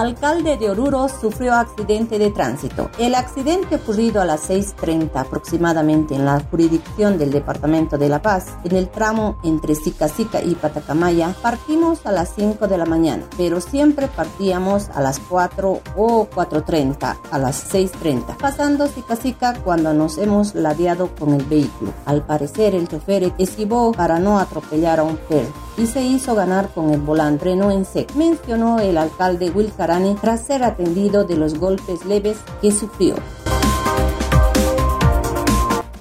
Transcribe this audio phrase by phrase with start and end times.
[0.00, 2.90] Alcalde de Oruro sufrió accidente de tránsito.
[2.98, 8.46] El accidente ocurrido a las 6.30 aproximadamente en la jurisdicción del Departamento de La Paz,
[8.64, 10.08] en el tramo entre Sica
[10.42, 15.82] y Patacamaya, partimos a las 5 de la mañana, pero siempre partíamos a las 4
[15.96, 21.92] o 4.30, a las 6.30, pasando Sica cuando nos hemos ladeado con el vehículo.
[22.06, 26.68] Al parecer el chofer esquivó para no atropellar a un perro y se hizo ganar
[26.74, 31.36] con el volante no en seco, mencionó el alcalde Will Carani tras ser atendido de
[31.36, 33.14] los golpes leves que sufrió.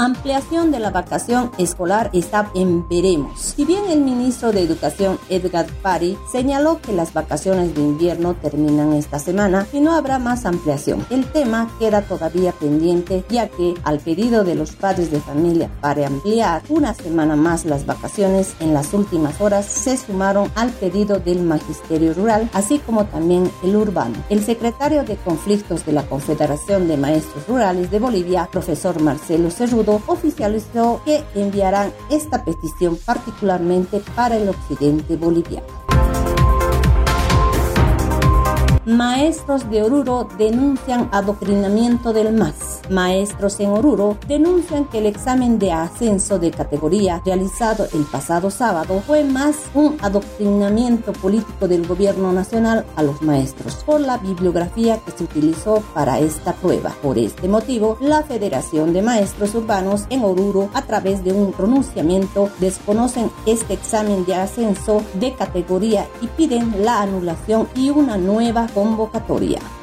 [0.00, 3.40] Ampliación de la vacación escolar está en veremos.
[3.40, 8.92] Si bien el ministro de Educación Edgar Pari señaló que las vacaciones de invierno terminan
[8.92, 13.98] esta semana y no habrá más ampliación, el tema queda todavía pendiente ya que al
[13.98, 18.94] pedido de los padres de familia para ampliar una semana más las vacaciones en las
[18.94, 24.14] últimas horas se sumaron al pedido del magisterio rural así como también el urbano.
[24.28, 29.88] El secretario de conflictos de la Confederación de Maestros Rurales de Bolivia, profesor Marcelo Cerrudo,
[30.06, 35.87] oficializó que enviarán esta petición particularmente para el occidente boliviano.
[38.88, 42.80] Maestros de Oruro denuncian adoctrinamiento del MAS.
[42.88, 49.02] Maestros en Oruro denuncian que el examen de ascenso de categoría realizado el pasado sábado
[49.06, 55.10] fue más un adoctrinamiento político del gobierno nacional a los maestros por la bibliografía que
[55.10, 56.96] se utilizó para esta prueba.
[57.02, 62.48] Por este motivo, la Federación de Maestros Urbanos en Oruro, a través de un pronunciamiento,
[62.58, 69.77] desconocen este examen de ascenso de categoría y piden la anulación y una nueva convocatoria.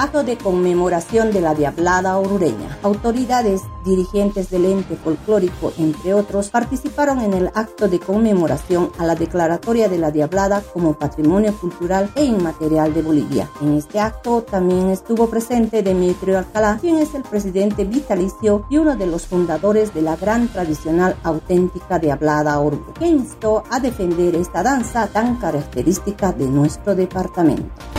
[0.00, 2.78] Acto de conmemoración de la Diablada Orureña.
[2.84, 9.16] Autoridades, dirigentes del ente folclórico, entre otros, participaron en el acto de conmemoración a la
[9.16, 13.50] declaratoria de la Diablada como Patrimonio Cultural e Inmaterial de Bolivia.
[13.60, 18.94] En este acto también estuvo presente Demetrio Alcalá, quien es el presidente vitalicio y uno
[18.94, 24.62] de los fundadores de la gran tradicional auténtica Diablada Oruro, que instó a defender esta
[24.62, 27.97] danza tan característica de nuestro departamento.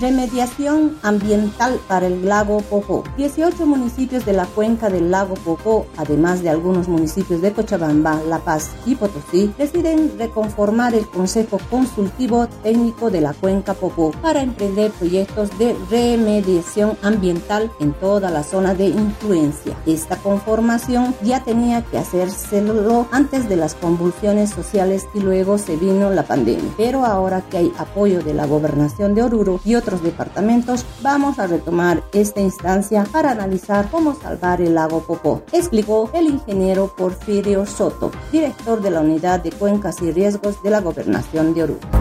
[0.00, 3.04] Remediación ambiental para el lago Popó.
[3.18, 8.38] 18 municipios de la cuenca del lago Popó, además de algunos municipios de Cochabamba, La
[8.38, 14.90] Paz y Potosí, deciden reconformar el Consejo Consultivo Técnico de la cuenca Popó para emprender
[14.92, 19.76] proyectos de remediación ambiental en toda la zona de influencia.
[19.84, 26.08] Esta conformación ya tenía que hacérselo antes de las convulsiones sociales y luego se vino
[26.08, 26.72] la pandemia.
[26.78, 31.46] Pero ahora que hay apoyo de la gobernación de Oruro y otros departamentos, vamos a
[31.46, 38.10] retomar esta instancia para analizar cómo salvar el lago Popó, explicó el ingeniero Porfirio Soto,
[38.30, 41.99] director de la Unidad de Cuencas y Riesgos de la Gobernación de Oruro.